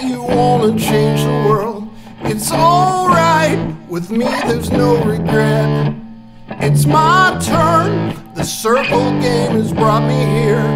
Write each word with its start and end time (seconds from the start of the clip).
say 0.00 0.08
you 0.08 0.22
wanna 0.22 0.78
change 0.78 1.22
the 1.22 1.48
world. 1.48 1.88
It's 2.22 2.50
alright 2.52 3.58
with 3.88 4.10
me, 4.10 4.24
there's 4.46 4.70
no 4.70 5.02
regret. 5.04 5.94
It's 6.60 6.86
my 6.86 7.38
turn, 7.42 8.14
the 8.34 8.44
circle 8.44 9.10
game 9.20 9.52
has 9.52 9.72
brought 9.72 10.06
me 10.06 10.20
here, 10.40 10.66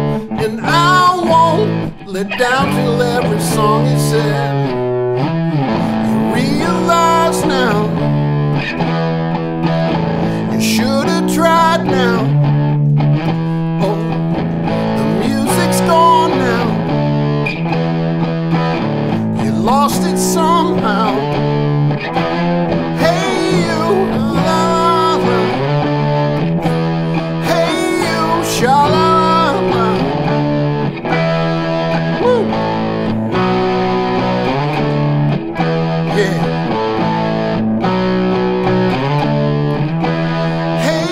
and 0.43 0.61
I 0.61 1.15
won't 1.31 2.07
let 2.07 2.29
down 2.37 2.75
till 2.75 3.01
every 3.01 3.39
song 3.39 3.85
is 3.85 4.01
said. 4.11 4.50
It 19.99 20.17
somehow. 20.17 21.11
Hey, 22.97 23.65
you, 23.67 23.83
la. 24.47 25.17
Hey, 27.49 27.73
you, 28.05 28.43
sha, 28.43 28.85
la, 28.87 29.51
la. 29.71 29.87
Woo. 32.21 32.45
Yeah. 36.17 36.37
Hey, 40.85 41.07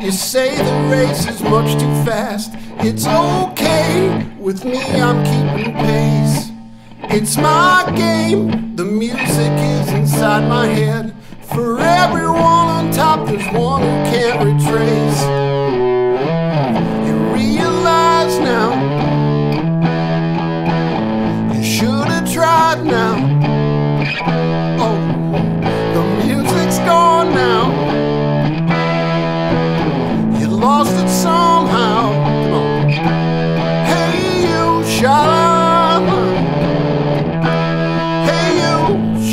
you, 0.00 0.04
you 0.04 0.12
say 0.12 0.56
the 0.56 0.76
race 0.90 1.26
is 1.28 1.42
much 1.42 1.72
too 1.80 1.94
fast. 2.04 2.52
It's 2.80 3.06
okay 3.06 4.24
with 4.38 4.64
me, 4.64 4.78
I'm 5.00 5.24
keeping 5.24 5.74
pace. 5.74 6.45
It's 7.08 7.36
my 7.36 7.92
game, 7.96 8.74
the 8.76 8.84
music 8.84 9.52
is 9.52 9.88
inside 9.92 10.48
my 10.48 10.66
head. 10.66 11.14
For 11.40 11.78
everyone 11.80 12.68
on 12.68 12.90
top, 12.90 13.26
there's 13.26 13.46
one 13.54 13.82
who 13.82 13.88
can't 14.10 14.38
retrace. 14.44 15.22
You 17.06 17.14
realize 17.32 18.38
now, 18.40 18.74
you 21.54 21.62
should 21.64 22.08
have 22.08 22.30
tried 22.30 22.84
now. 22.84 23.14
Oh, 24.80 24.98
the 25.94 26.02
music's 26.26 26.78
gone 26.80 27.32
now. 27.32 27.70
You 30.38 30.48
lost 30.48 30.92
it 30.92 31.08
somehow. 31.08 31.35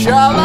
You, 0.05 0.11
sha 0.11 0.42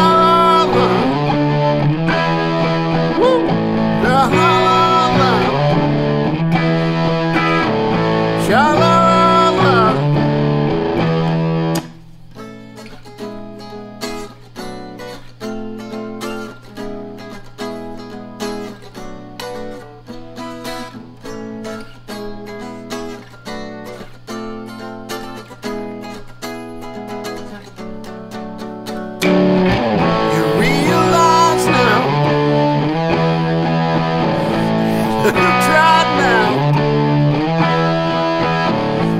Tried 35.31 36.09
now. 36.17 36.49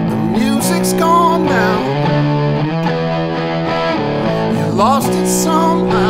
The 0.09 0.15
music's 0.39 0.93
gone 0.93 1.45
now. 1.45 1.77
You 4.57 4.65
lost 4.73 5.11
it 5.11 5.27
somehow. 5.27 6.08